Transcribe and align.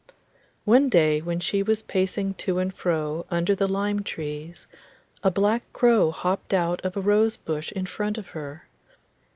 One 0.65 0.89
day 0.89 1.21
when 1.21 1.39
she 1.39 1.61
was 1.61 1.83
pacing 1.83 2.33
to 2.49 2.57
and 2.57 2.73
fro 2.73 3.27
under 3.29 3.53
the 3.53 3.67
lime 3.67 4.03
trees, 4.03 4.65
a 5.21 5.29
black 5.29 5.71
crow 5.73 6.09
hopped 6.09 6.55
out 6.55 6.83
of 6.83 6.97
a 6.97 7.01
rose 7.01 7.37
bush 7.37 7.71
in 7.73 7.85
front 7.85 8.17
of 8.17 8.29
her. 8.29 8.65